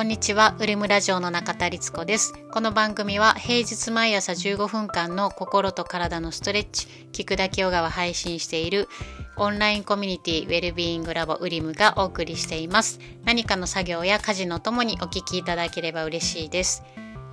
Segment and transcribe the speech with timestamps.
[0.00, 2.32] こんにちは、ウリムラジオの中田律子です。
[2.52, 8.88] この番組は平日毎朝15分間の心と体のストレッチ、聞くだけヨガを配信している
[9.36, 12.98] オンラインコミュニティウェルビーイングラボウリムがお送りしています。
[13.26, 16.82] 何かの作業や家事のともにお聞きいただければ嬉しいです。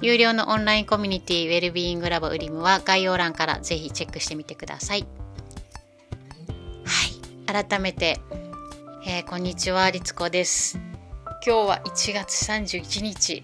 [0.02, 5.08] 有料のオンラインコミュニティウェルビーイングラボウリムは概要欄からぜひチェックしてみてください。
[6.84, 8.20] はい、改めて、
[9.06, 10.97] えー、こんにちは、律子です。
[11.46, 13.44] 今日は1月31日。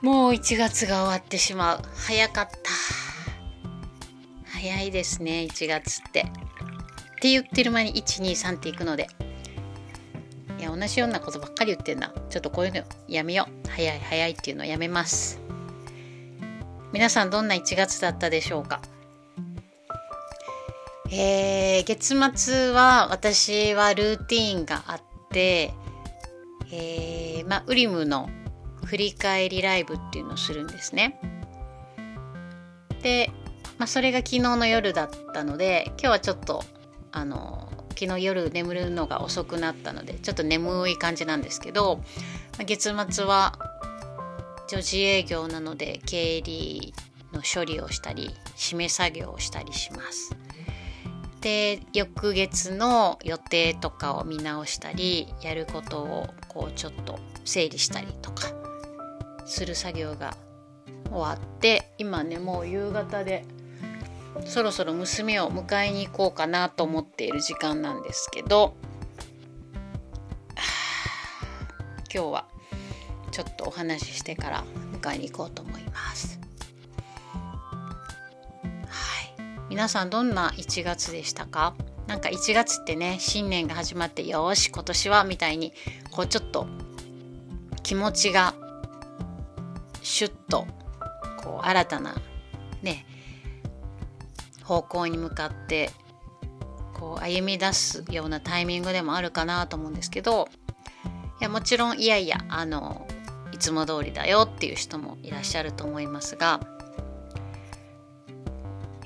[0.00, 1.82] もう1月が終わってしまう。
[1.94, 2.58] 早かった。
[4.46, 6.22] 早いですね1月って。
[6.22, 6.24] っ
[7.20, 9.08] て言ってる間に123っていくので。
[10.58, 13.68] いや同じようなことばっかり言ってんなちょっとこういうのやめよう。
[13.68, 15.40] 早い早いっていうのやめます。
[16.92, 18.80] 皆さんどんな1月だったでしょうか？
[21.12, 25.74] えー、月末は私はルーティーンがあって
[26.72, 28.28] えー、まあ、ウリムの
[28.84, 31.20] 振り返りライブっていうのをするんですね。
[33.02, 33.30] で、
[33.78, 36.64] まあ、それが昨日の夜だったので今日はちょっと
[37.12, 42.02] あの昨日夜眠るのが遅くなったのでちょっと眠い感じなんですけど、ま
[42.60, 43.58] あ、月末は
[44.68, 46.94] 女児営業なので経理
[47.32, 50.36] の処理をしたり締め作業をしたりします。
[51.40, 58.48] で翌月の予定とかを見直したりやることをこうちょっと整理したりとか
[59.46, 60.36] する作業が
[61.08, 63.44] 終わって今ねもう夕方で
[64.44, 68.74] そろそろ娘を迎えに行こうかなと思っている時間なんですけど
[72.12, 72.46] 今日は
[73.30, 76.40] ちょっとお話ししてから迎えに行こうと思います。
[79.70, 81.74] 皆さんどんな1月でしたか？
[82.10, 85.72] なんか1月ってね新年が始まってよし今年はみたいに
[86.10, 86.66] こうちょっと
[87.84, 88.52] 気持ちが
[90.02, 90.66] シュッと
[91.36, 92.16] こう新たな
[92.82, 93.06] ね
[94.64, 95.92] 方向に向かって
[96.94, 100.48] こう歩み出すようなタイミングでもあるかなと思うんですけど
[101.40, 103.06] いやもちろんいやいやあの
[103.52, 106.58] いつも通りだよっていう人もいらっしゃると思いますが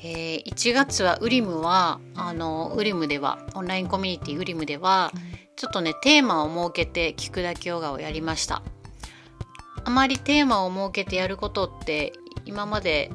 [0.06, 5.10] えー、1月はウリムはあのウリムではオンラインコミュニティウリムでは
[5.56, 8.62] ちょっとねテーマを設けて聞くだけヨガをやりました。
[9.82, 12.12] あまりテーマを設けてやることって
[12.44, 13.10] 今まで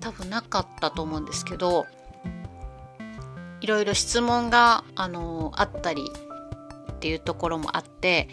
[0.00, 1.86] 多分なかったと思うんですけど
[3.60, 6.10] いろいろ質問があのあったり
[6.92, 8.28] っていうところもあって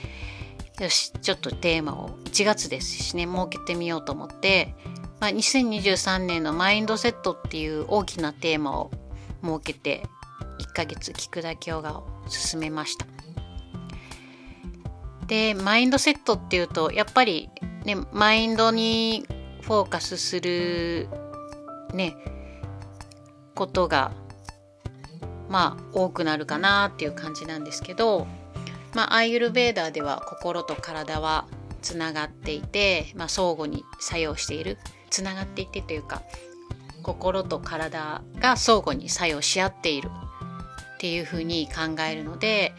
[0.79, 4.75] よしちょっとテーマを1月ですしね設けてみようと思って
[5.19, 8.91] まあ、2023年のマインドセットっていう大きなテーマを
[9.43, 10.03] 設けて
[10.59, 13.05] 1ヶ月聞くだけヨガを進めました。
[15.27, 17.49] でマインドセットっていうとやっぱり
[17.83, 19.25] ねマインドに
[19.61, 21.09] フォーカスする
[21.93, 22.15] ね
[23.53, 24.13] ことが
[25.49, 28.25] まあ多くなるかなっていう感じなんですけど
[28.93, 31.45] まあアイユルベーダーでは心と体は
[31.81, 34.77] つながっていて、まあ、相互に作用している
[35.09, 36.21] つながっていってというか
[37.03, 40.09] 心と体が相互に作用し合っている
[40.95, 42.73] っていうふうに考えるので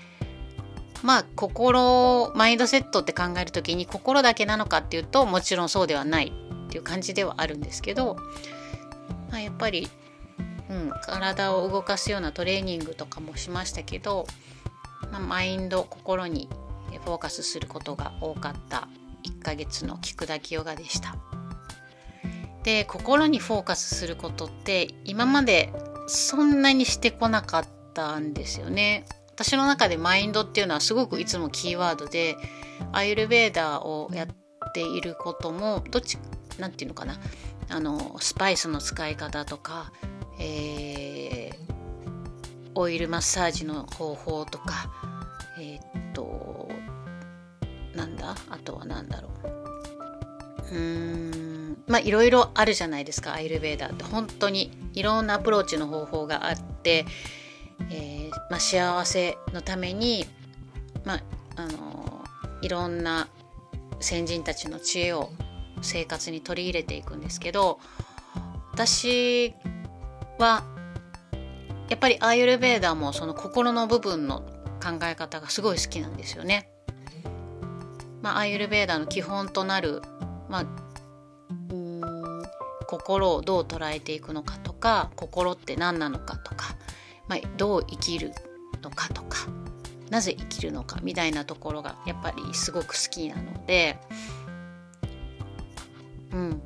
[1.02, 6.32] まあ心マインドセットって考える時に心だけなのかっていうともちろんそうではない
[6.68, 8.16] っていう感じではあるんですけど、
[9.30, 9.88] まあ、やっぱり、
[10.68, 14.26] うん、体を動かすようなトレーニングとかもしましたけど、
[15.10, 16.48] まあ、マインド心に
[17.04, 18.88] フォーカスすることが多かった
[19.24, 21.16] 1ヶ月の聞くだけヨガでした。
[22.64, 25.72] で心にフォーカスすることって今まで
[26.06, 27.64] そんなにしてこなかっ
[27.94, 29.06] たんですよね。
[29.30, 32.36] 私の中でマインドっていうのはすごくいつもキーワードで
[32.92, 36.18] アイルベーダーをやっていることもどっち
[36.58, 37.18] 何て言うのかな。
[37.70, 39.92] あのスパイスの使い方とか、
[40.40, 41.54] えー、
[42.74, 44.90] オイルマッサージの方法とか
[45.58, 45.82] えー、っ
[46.14, 46.68] と
[47.94, 48.34] なんだ？
[48.50, 49.28] あとは何だろ
[50.70, 50.74] う。
[50.74, 51.47] うーん。
[51.88, 57.06] まあいろいろあるじゃないですかアイルベーダーって本当にいろんなアプローチの方法があって、
[57.90, 60.26] えー、まあ、幸せのために、
[61.04, 61.22] まあ、
[61.56, 62.24] あの
[62.62, 63.28] いろんな
[64.00, 65.30] 先人たちの知恵を
[65.80, 67.78] 生活に取り入れていくんですけど
[68.72, 69.54] 私
[70.38, 70.64] は
[71.88, 74.40] やっぱりアイルベーダーもその心の部分の
[74.82, 76.70] 考え方がすごい好きなんですよね。
[78.22, 80.02] まあ、アイルベーダーの基本となる、
[80.48, 80.66] まあ、
[82.88, 86.74] 心をどう捉えていくのかとか心って何なのかとか、
[87.28, 88.32] まあ、どう生きる
[88.82, 89.46] のかとか
[90.08, 93.98] なぜ生きるのかみたいなところがやっぱりすごく好きなので
[96.32, 96.62] うん。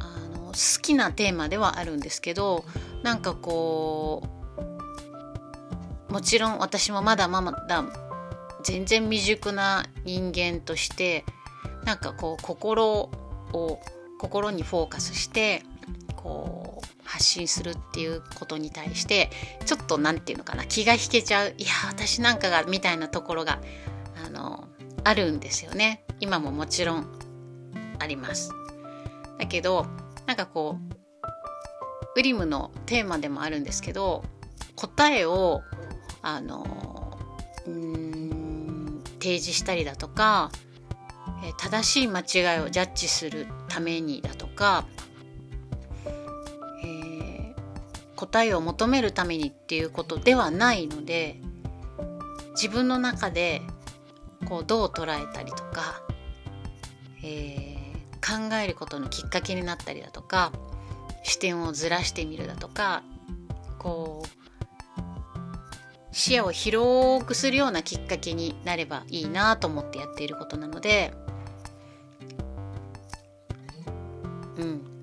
[0.00, 2.66] あの好きなテーマではあるんですけど
[3.02, 4.22] なんかこ
[6.10, 7.84] うもちろん私もまだまだ
[8.62, 11.24] 全然未熟な人間として
[11.84, 13.08] なんかこう心
[13.54, 13.80] を
[14.18, 15.62] 心にフォーカスして
[16.16, 19.30] こう発信するっていうことに対して
[19.64, 23.60] ちょっと何て言うのかな気が引けちゃういや私なんかがみたいなところが
[24.24, 24.68] あの
[25.04, 26.04] あるんですよね。
[26.20, 27.06] 今ももちろん
[27.98, 28.50] あります。
[29.38, 29.86] だけど
[30.26, 34.24] なんかこうウリムのテーマでもあるんですけど
[34.74, 35.62] 答えを
[36.20, 37.18] あの
[37.66, 40.50] うん提示したりだとか
[41.56, 44.84] 正しい間違いをジャッジするためにだとか
[46.84, 47.54] え
[48.16, 51.40] 答えを求めるためにっていうことではないので
[52.52, 53.62] 自分の中で
[54.46, 56.02] こうどう捉えたりとか、
[57.22, 60.52] えー、考えることのきっかけになったりだとか
[61.22, 63.02] 視点をずらしてみるだとか
[63.78, 64.28] こう
[66.10, 71.14] 視野を広くするようなきっかけになればいいなと思ってやっていることなので
[74.58, 74.98] うん。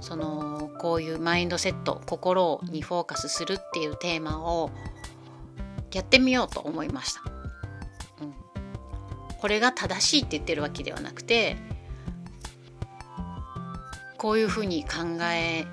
[0.00, 4.70] そのこういうマインドセット心にフォーカスするっていうテーマを
[5.92, 7.22] やってみようと思いました、
[8.22, 8.34] うん、
[9.38, 11.56] これが正しいって言ってるわけではなくて
[14.16, 15.66] こういうふうに考え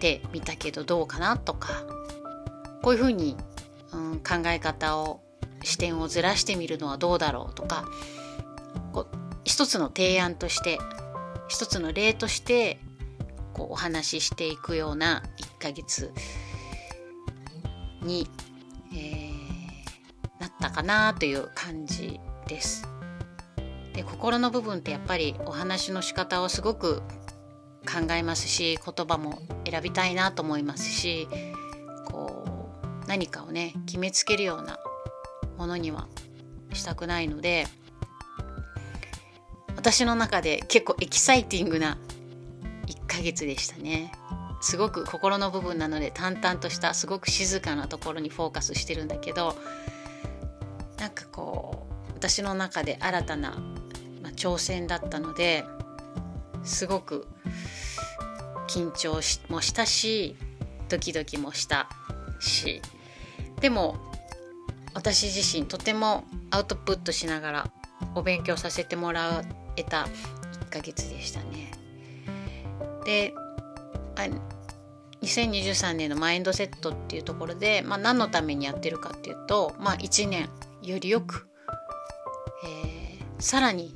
[0.00, 1.84] てみたけどどうかなとか
[2.82, 3.36] こういうふうに、
[3.92, 5.20] うん、考え方を
[5.62, 7.84] 視点をずらしてみるのはどうだろうとか
[9.44, 10.78] 一つの提案として
[11.50, 12.78] 一つの例として
[13.52, 15.24] こうお話ししていくような
[15.58, 16.12] 1ヶ月
[18.02, 18.28] に、
[18.94, 22.86] えー、なったかなという感じです。
[23.92, 27.02] で心の部分ってやっぱりお話の仕方をすごく
[27.84, 31.26] 考えますし言葉も選びたいなと思いますし
[32.06, 32.44] こ
[33.04, 34.78] う何かをね決めつけるような
[35.58, 36.06] ものには
[36.72, 37.66] したくないので
[39.80, 41.96] 私の中で結構エキサイティングな
[42.86, 44.12] 1ヶ月でしたね。
[44.60, 49.56] すごく心の部分なので淡々としたすごく静かなところにフォーカスしてるんだけど
[50.98, 53.52] なんかこう私の中で新たな、
[54.22, 55.64] まあ、挑戦だったので
[56.62, 57.26] すごく
[58.68, 60.36] 緊張しもしたし
[60.90, 61.88] ドキドキもした
[62.38, 62.82] し
[63.62, 63.96] でも
[64.92, 67.70] 私自身とてもアウトプットしながら
[68.14, 69.42] お勉強させてもら
[69.80, 70.06] えた
[70.68, 71.72] 1ヶ月でしたね。
[73.04, 73.34] で
[75.22, 80.48] 2023年のマインドセットっていうところで、まあ、何のためにやってるかっていうと、まあ、1年
[80.82, 81.46] よりよく、
[82.66, 83.94] えー、さらに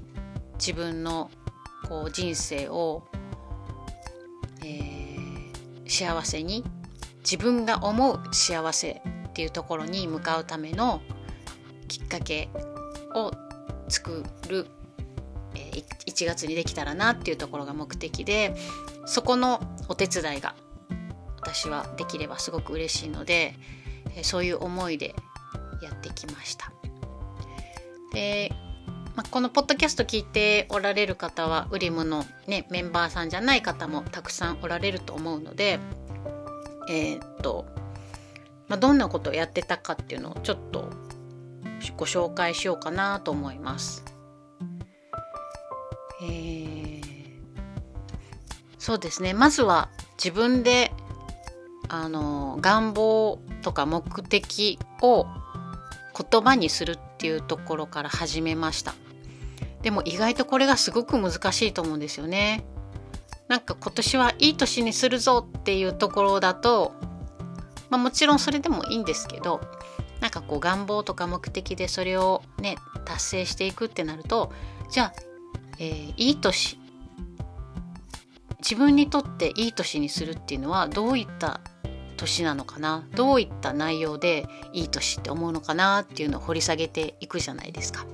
[0.55, 1.31] 自分の
[1.89, 3.05] こう人生を、
[4.63, 6.65] えー、幸せに
[7.21, 11.01] 自分が思う幸せっていうところに向かうための
[11.89, 12.49] きっかけ
[13.15, 13.33] を
[13.89, 14.67] 作る、
[16.15, 18.55] 1月にできたらなっていうところが目的で
[19.07, 20.55] そこのお手伝いが
[21.37, 23.55] 私はできればすごく嬉しいので
[24.23, 25.15] そういう思いで
[25.83, 26.73] やってきました。
[28.13, 28.53] で、
[29.17, 35.81] まあ、このポッドキャスト聞いておられる方はウリムの、ね、メンバーさんじゃない方もたくさんおられると思うので
[36.89, 37.67] えー、っと、
[38.69, 40.91] まあ、どんなことをやってたかっていうのをちょっと
[41.97, 44.05] ご紹介しようかなと思います。
[48.85, 49.33] そうですね。
[49.33, 49.89] まずは
[50.23, 50.93] 自分で
[51.89, 55.25] あの願望とか目的を
[56.31, 58.95] 言葉にするっていうところから始めました。
[59.81, 62.67] でも意外とこれがすごく難しいと思うんですよね。
[63.49, 66.93] なんか今年はいい年にするぞっていうところだと、
[67.89, 69.63] まあ、もちろんそれでもいいんですけど
[70.21, 72.77] なんかこう願望とか目的でそれをね
[73.07, 74.53] 達成していくってなると
[74.91, 75.13] じゃあ、
[75.79, 76.79] えー、いい年
[78.65, 81.61] 自分にとっていい年にするっていうのはどういった
[82.17, 83.07] 年なのかな？
[83.15, 88.07] どういった内容でいい年って思うのかなっていうのを掘り下げていくじゃないですか。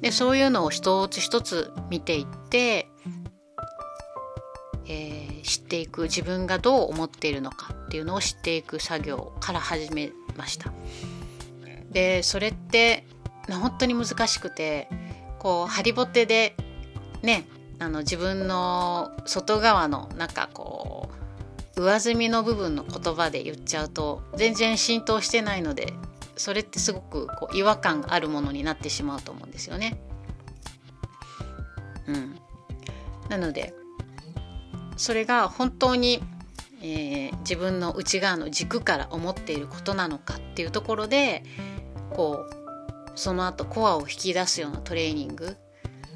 [0.00, 2.88] でそういうのを一つ一つ見ていって、
[4.86, 10.72] えー、知っていく自分がどう思っているのかっていうのを知っていく作業から始めました。
[11.90, 13.04] でそれって
[13.50, 14.88] 本当に難しくて
[15.38, 16.54] こうハリボテで
[17.22, 17.46] ね
[17.80, 21.08] あの自分の外側のなんかこ
[21.76, 25.92] う上積みの部分の言葉で言っちゃうと全然浸透してないので
[26.36, 30.00] それってすごくこう違和感があるものになってしまうと思うんですよね。
[32.06, 32.38] うん、
[33.28, 33.74] なので
[34.96, 36.22] それが本当に、
[36.80, 41.44] えー、自分の内側の軸から思っていることなのかっていうところで
[42.10, 45.56] こうその後コアを引き出すようなトレーニング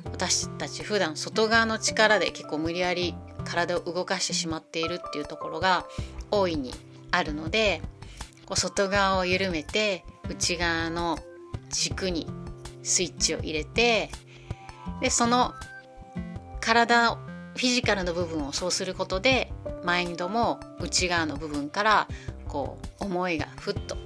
[0.04, 5.86] 私たち普段外側の力で結構無理やり体を動かしてしまっているっていうところが
[6.30, 6.72] 大いに
[7.10, 7.82] あるので
[8.46, 11.18] こう外側を緩めて内側の
[11.70, 12.26] 軸に
[12.82, 14.10] スイッチを入れて
[15.00, 15.52] でその
[16.60, 19.52] 体フィジカルの部分をそうすることで
[19.84, 22.08] マインドも内側の部分から
[22.48, 23.96] こう思いがふっと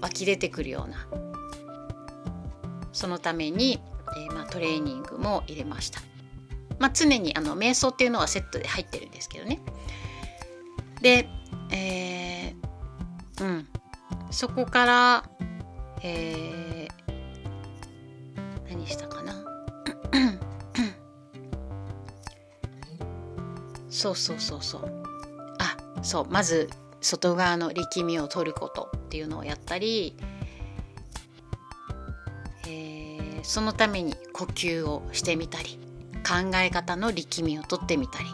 [0.00, 1.06] 湧き出てくるような
[2.96, 3.78] そのために、
[4.16, 6.00] えー、まあ、トレーニングも入れました。
[6.78, 9.60] まあ、常にあの瞑想っていうのはセットで入ってるんですけどね。
[11.00, 11.28] で、
[11.70, 13.68] えー、うん、
[14.30, 15.30] そこから、
[16.02, 19.34] えー、何したかな
[23.88, 25.02] そうそうそうそう
[25.58, 26.68] あそうまず
[27.00, 30.16] 外側の力みを取ることっていうのをやったり、
[33.46, 35.78] そのために呼吸をしてみたり
[36.26, 38.26] 考え方の力みを取ってみたり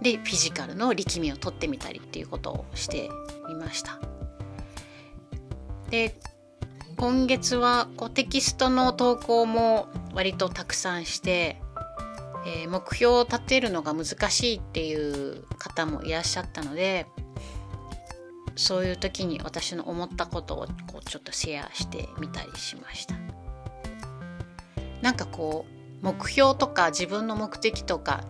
[0.00, 3.10] でフィジカルの力みを取ってみたりっていうことをして
[3.48, 3.98] みました。
[5.90, 6.14] で
[6.96, 11.60] 今月はこうテキストの投稿も割とたくさんして、
[12.46, 17.06] えー、目標を立てるのが難しいっていう方もいらっしゃったので
[18.54, 23.23] そういう時に私の思ったことをこうちょっとシェアしてみたりしました
[25.04, 25.66] なんかこ
[26.02, 28.24] う目標とか自分の目的とか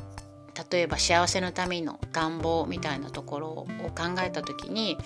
[0.72, 4.98] 例えば幸せのための願望みたいなところを考えた時に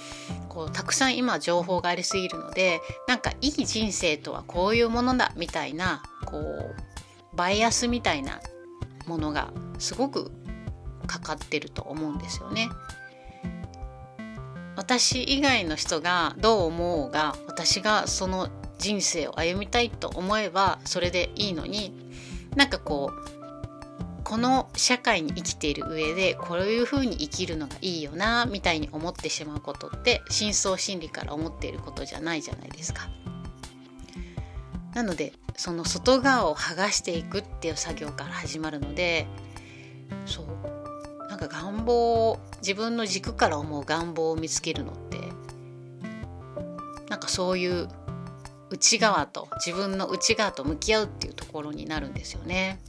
[0.48, 6.74] こうたくさん今情報がありすぎるのでなんかいい人生とはこういうものだみたいなこう
[7.36, 8.40] バイアスみたいな
[9.06, 10.32] ものがすごく
[11.06, 12.70] かかってると思うんですよね。
[14.74, 18.48] 私以外の人がどう思うが私がその
[18.78, 21.92] 人生を歩みたいと思えばそれでいいのに
[22.56, 23.28] なんかこう
[24.24, 33.08] この社会に生きている上でこういうふうに生きるのがいいよなみたいに思ってしまうことって深層心理から思っていることじゃないじゃないですか。
[34.94, 39.26] なのでその外側を剥がしていくっていう作業から始まるので
[40.26, 40.46] そう
[41.28, 45.18] なんか願望を自分の軸から思う願望を見つけるのって
[47.08, 47.88] なんかそういう
[48.70, 52.80] 内側と自分の内側と向き合うっていうところになるんですよね。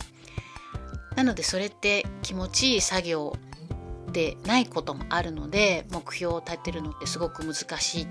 [1.15, 3.35] なのでそれって気持ちいい作業
[4.11, 8.07] でないこともあるので目標を立てるのってすごく難しい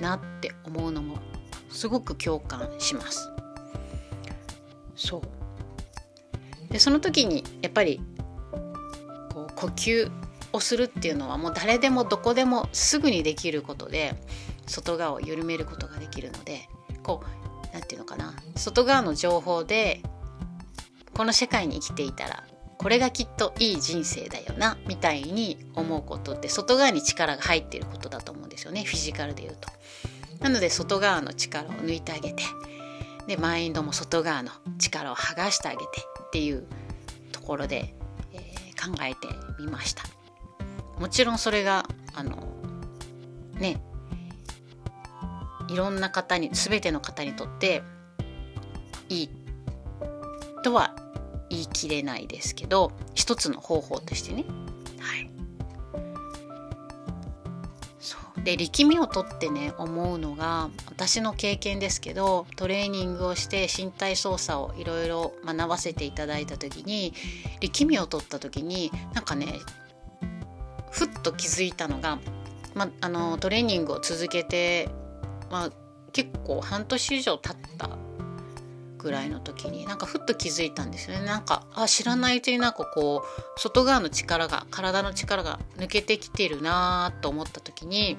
[0.00, 1.18] なって思うのも
[1.70, 3.30] すごく共感します。
[4.96, 8.00] そうでその時にやっぱり
[9.32, 10.10] こう呼吸
[10.52, 14.14] をするっていうのはもう誰でもどこでもすぐにできることで
[14.66, 16.68] 外側を緩めることができるので
[17.04, 20.02] こう何て言うのかな外側の情報で
[21.14, 22.42] この世界に生きていたら
[22.76, 29.68] これがきっといい人生だよなみたいに思うことって外側に力が入っていることだと思うんですよねフィジカルで言うと。
[30.40, 32.42] なので外側の力を抜いてあげて
[33.26, 35.84] でマインドも外側の力を剥がしてあげて
[36.26, 36.66] っていう
[37.32, 37.94] ところで、
[38.34, 40.02] えー、考えてみました。
[40.98, 42.46] もちろんそれがあの
[43.54, 43.82] ね
[45.68, 47.82] いろんな方に全ての方にとって
[49.08, 49.30] いい
[50.62, 50.94] とは
[51.50, 54.44] 言い切れないですけど一つの方法としてね。
[54.98, 55.30] はい、
[58.00, 67.12] そうで力みをとってね思うのが私の経験ですけどトレーニングをして身体操作をいろいろ学ばせていただいた時に
[67.60, 69.60] 力みを取った時になんかね
[70.94, 72.18] ふっと気づいたのが、
[72.74, 74.88] ま、あのトレーニングを続けて、
[75.54, 75.70] まあ、
[76.12, 77.88] 結構半年以上経った
[78.98, 88.16] ぐらいの時になんかふっと気づいたんですよねなんかあ知らないうちになんかこう外側の力が体の力が抜けてきてるなと思った時に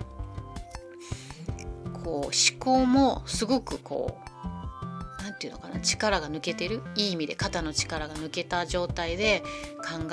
[2.05, 9.43] こう思考もすごくこう何て言うのかな力が抜けてるいい意味で肩の力が抜けた状態で
[9.79, 10.07] 考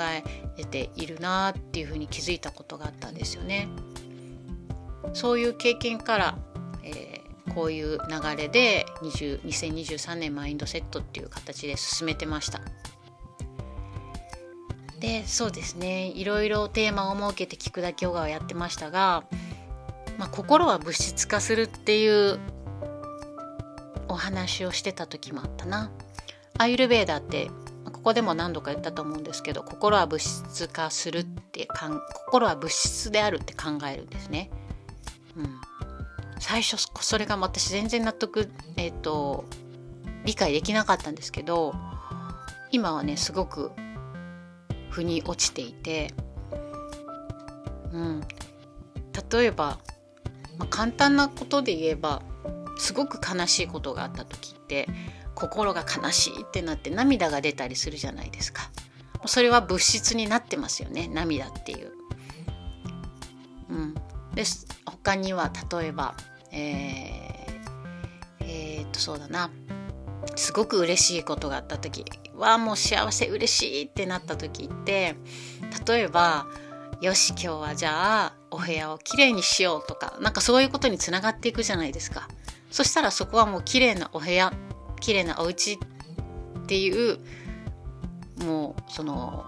[0.57, 3.69] えているなっていうふうに気づいたことがあったんですよね。
[5.13, 6.37] そういう経験から、
[6.83, 12.61] えーこういう流れで2023年マインドセットっていう形で進めてました。
[14.99, 19.25] でそうですねいろいろテーマを設けて聞くだけヨガをやってましたが、
[20.17, 22.39] まあ、心は物質化するっていう
[24.07, 25.91] お話をしてた時もあったな。
[26.57, 27.49] アイルベーダーって
[27.91, 34.49] ここでも何度か言ったと思うんですけど心は物質化するってかん心は物質であるって考えるんですね。
[35.35, 35.59] うん、
[36.43, 39.45] 最初それが私全然納得、えーと、
[40.25, 41.73] 理解できなかったんですけど
[42.69, 43.71] 今はねすごく
[44.89, 46.13] 腑に落ちていて、
[47.93, 48.21] うん、
[49.31, 49.79] 例えば、
[50.57, 52.21] まあ、簡単なことで言えば
[52.77, 54.89] すごく悲しいことがあった時って
[55.35, 58.69] 心が悲しいってなって涙が出たりするじゃないですか。
[59.25, 61.93] それは物質になってますよね涙っていう。
[63.69, 63.93] うん、
[64.35, 64.43] で
[64.85, 66.15] 他には例えば
[66.53, 69.49] えー、えー、っとそうだな
[70.35, 72.05] すごく嬉しいことがあった時
[72.35, 75.15] はもう幸せ嬉しいってなった時って
[75.87, 76.47] 例えば
[77.01, 82.27] よし今日はじゃあお部屋をきれいにしようとかなんかそういうことにつながっていくじゃないですか。
[82.71, 84.53] そしたらそこはもう綺麗なお部屋
[84.99, 87.19] 綺麗なお家っていう
[88.45, 89.45] もうその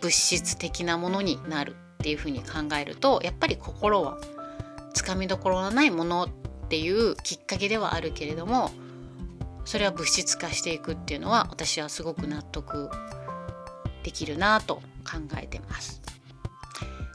[0.00, 4.18] 物質的なものになるっていうふうに考えるとやっぱり心は
[4.92, 6.28] つかみどころのないものっ
[6.68, 8.70] ていうきっかけではあるけれども
[9.64, 12.90] それは物質化していくっていうのは私はすごく納得
[14.02, 16.02] できるなと考えてます。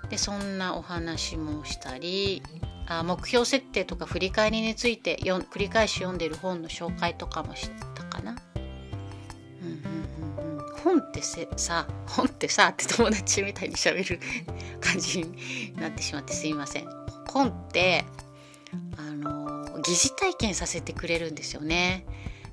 [0.10, 2.42] でそんなお話もしたり
[2.88, 8.38] あ目標設定とか振り返りについてよ繰り返し読んでる本の紹介とかもしたかな。
[9.62, 14.20] うんうんうん、本ってせさ本ってさって友達みたいにしゃべる
[14.80, 16.97] 感じになってしまってすいません。
[17.38, 18.06] 本って
[18.98, 22.06] あの疑似体験させてくれるんですよね。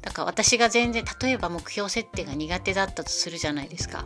[0.02, 4.04] だから私が全然例えば目標設定が苦手だったとするじゃないですか。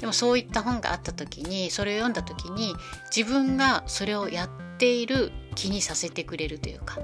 [0.00, 2.74] でもそういった本があった時にそれを読んだ時に
[3.14, 7.00] 自分がそれをやっている気にさせてくれるというか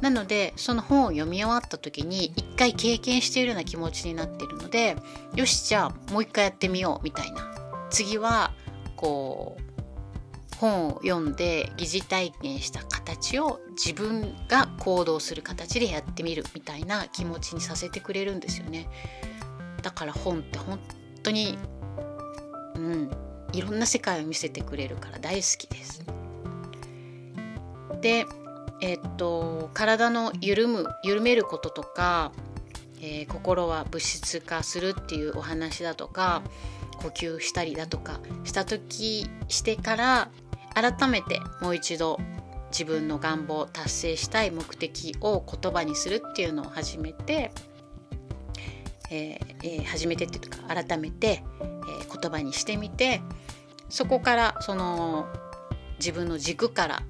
[0.00, 4.96] なのでその本を読み終わった時に一回経験しているような気持ちになっているので
[5.34, 7.50] よしじゃあもう一回やってみようみたいな
[7.90, 8.52] 次は
[8.94, 9.65] こう
[10.60, 18.88] 本を読んで疑似体験した形を自分が行動する形でやってみるみたいな気持ちにさせてくれるんですよね。
[19.82, 20.78] だから本って本
[21.22, 21.58] 当に
[22.74, 23.10] うん
[23.52, 26.04] いろんな世界を見せてくれるから大好きです。
[28.00, 28.26] で
[28.80, 32.32] えっと体の緩む緩めることとか、
[33.00, 36.42] えー、心は物質化するっていうお話だとか
[36.98, 40.30] 呼吸したりだとかした時してから
[40.76, 42.20] 改めてもう一度
[42.70, 47.50] 自分の願望達成したい目的を言葉にするっていうのを始めて、
[49.10, 53.22] えーえー、始めてっていうか改めて、えー、言葉にしてみて
[53.88, 55.26] そこからその
[55.98, 57.02] 自分の軸から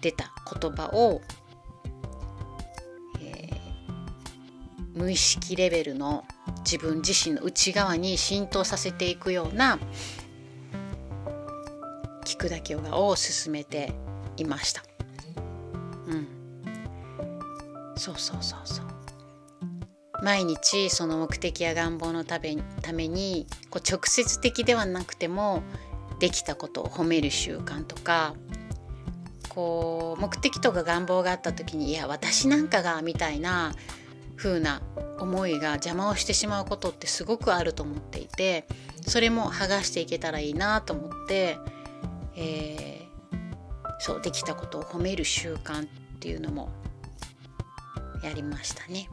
[0.00, 1.20] 出た言葉を、
[3.20, 6.24] えー、無意識レベルの
[6.60, 9.78] 自分自身の内側に浸透させていくような
[12.48, 13.92] だけを進めて
[14.36, 14.82] いました。
[16.06, 16.28] うん、
[17.96, 18.86] そうそうそうそう
[20.22, 25.62] 毎日その目的や願望のためためにこう直接的ではなくても
[26.18, 28.34] できたことを褒める習慣とか
[29.48, 33.74] こう目的とか願望があった時にいや私なんかがみたいな
[34.36, 34.82] 風な
[35.18, 38.66] 思いが邪魔をしてしまうことってすごくあると思っていて
[39.06, 41.58] それも剥がしていけたらいいなと思って、
[42.36, 45.88] えー、そうできたことを褒める習慣っ
[46.20, 46.70] ていうのも
[48.22, 49.08] やりましたね。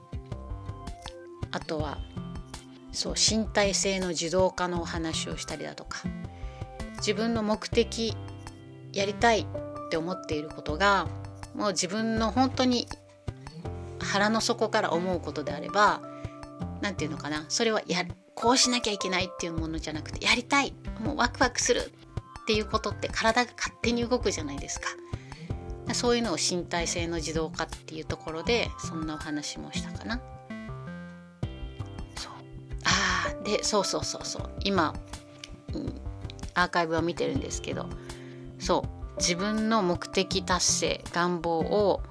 [1.51, 1.97] あとは
[2.91, 5.99] そう身体性の自動化のお話をしたりだとか
[6.97, 8.15] 自分の目的
[8.93, 9.45] やりたいっ
[9.89, 11.07] て思っていることが
[11.55, 12.88] もう自分の本当に
[13.99, 16.01] 腹の底から思うことであれば
[16.81, 18.05] 何て言うのかなそれはや
[18.36, 21.91] こうしなきゃいけないっていうものじゃなくてやりたいもうワクワクする
[22.41, 24.88] っていうことって体が勝手に動くじゃないですか。
[25.93, 30.21] そういうのを身体性の自動化っていうところでそんなお話もしたかな。
[32.15, 32.34] そう。
[32.86, 34.49] ああでそうそうそうそう。
[34.63, 34.93] 今、
[35.73, 35.93] うん、
[36.54, 37.88] アーカイブは見てるんですけど。
[38.60, 39.01] そう。
[39.17, 42.01] 自分の目的達成願望を、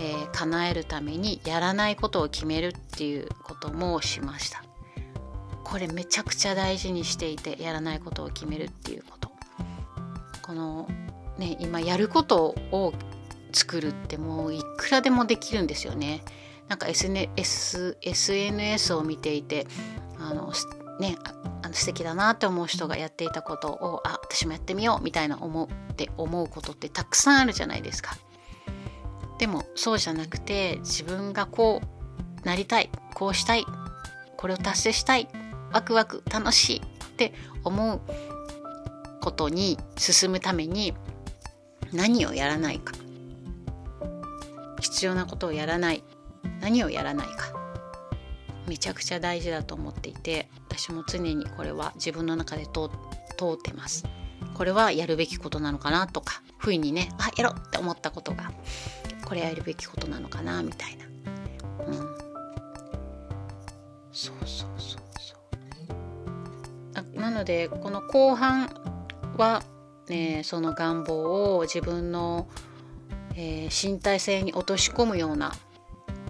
[0.00, 4.64] えー、叶えるためにやらないことを決めるっていうこともしました。
[5.64, 9.23] これめちゃくちゃ大事にしていてやらないことを決めるっていうこと
[10.44, 10.86] この
[11.38, 12.92] ね今やることを
[13.50, 16.22] 作るってもういくらでもできるんですよね
[16.68, 19.66] なんか SNS, SNS を見ていて
[20.18, 20.52] あの
[21.00, 21.16] ね
[21.62, 28.16] あの素敵だなって思う人がやっていたことをあ私もやってみようみたいな思って思うことってたくさんあるじゃないですか。
[29.38, 31.80] でもそうじゃなくて自分がこ
[32.42, 33.64] うなりたいこうしたい
[34.36, 35.28] これを達成したい
[35.72, 37.32] ワクワク楽しいって
[37.64, 38.00] 思う
[39.24, 40.92] ことに進むために
[41.94, 42.92] 何をやらないか。
[44.80, 46.04] 必要なことをやらない。
[46.60, 47.54] 何をやらないか。
[48.68, 52.70] めちゃくちゃ大事だと思っていて私も常にこれは自分の中で通
[53.54, 54.04] ってます。
[54.52, 58.52] これはやるべきことなのかなとか不意にねあやろうって思ったことが
[59.24, 61.06] これやるべきことなのかなみたいな。
[61.86, 61.94] うん。
[64.12, 65.36] そうそうそうそ
[67.16, 67.20] う。
[67.20, 68.93] なのでこの後半
[69.36, 69.62] は、
[70.08, 72.48] ね、その願望を自分の、
[73.36, 75.52] えー、身体性に落とし込むような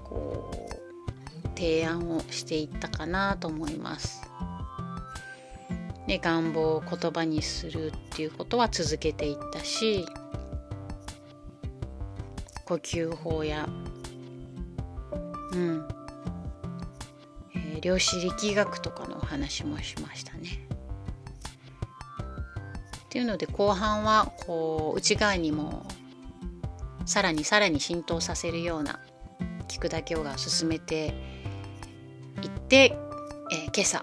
[0.02, 4.22] こう提案をしていったかなと思います。
[6.06, 10.04] で願望を言葉にするっていうことは続けていったし
[12.66, 13.66] 呼吸法や
[15.52, 15.88] うん、
[17.54, 20.63] えー、量子力学とかのお話もしましたね。
[23.14, 25.86] っていうので後半はこう内側にも
[27.06, 28.98] さらにさらに浸透させるような
[29.68, 31.14] 菊田京が進めて
[32.42, 32.98] いって、
[33.52, 34.02] えー、今朝、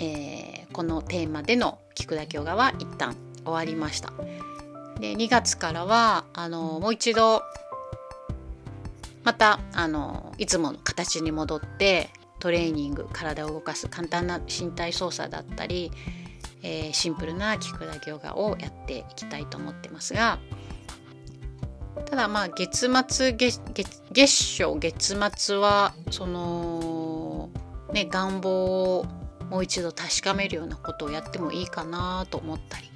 [0.00, 4.12] えー、このテーマでの菊田京がは一旦終わりました。
[4.98, 7.42] で2月からはあのもう一度
[9.22, 12.10] またあのいつもの形に戻って
[12.40, 15.92] トレーニング体を動かす簡単な身体操作だったり
[16.62, 20.38] えー、シンプルな菊田行画をやっていきたいと思ってますが
[22.06, 23.60] ただまあ月末月
[24.12, 27.50] 月初月末はその
[27.92, 29.04] ね願望を
[29.50, 32.90] もう一度確かめるようなことをやってもいいかなと思ったり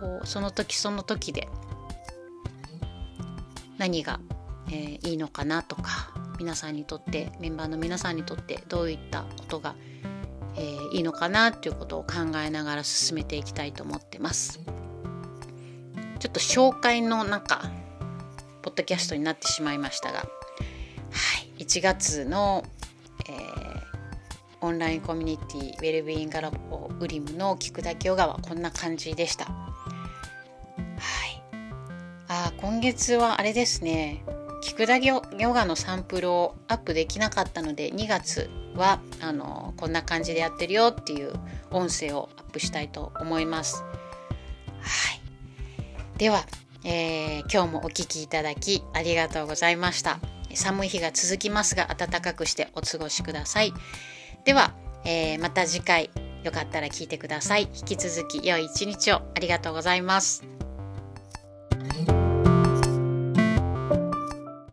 [0.00, 1.48] こうその時その時で
[3.76, 4.20] 何が、
[4.68, 9.74] えー、いいのかなとか皆さんにとってメンバーの皆さんにとってどういったことが
[10.56, 14.60] えー、いいのかなっていうことを考えながら進めていきたいと思ってます。
[16.18, 17.62] ちょっと紹介の中
[18.62, 20.24] ポッドキャストになってしまいましたが、は
[21.58, 22.62] い、1月の、
[23.26, 23.86] えー、
[24.60, 29.46] オンラインコミュニティウェルビーイングラボウリムの菊田ヨガはこんな感じでした。
[29.46, 29.50] は
[31.26, 31.42] い、
[32.28, 34.22] あ今月はあれですね
[34.62, 41.32] 菊田ヨガのサンプルをアップできなかったので2月はあのこんな感じでやってるよっていう
[41.70, 43.82] 音声をアップしたいと思います。
[43.82, 46.44] はい、では、
[46.84, 50.18] えー、今日もお聴きいただきありがとうございました。
[50.54, 53.72] 寒い日が続きますが暖かくしてお過ごしください。
[54.44, 56.10] では、えー、また次回
[56.42, 57.68] よかったら聞いてください。
[57.74, 60.44] 引き続き良い一日をありがとうございます。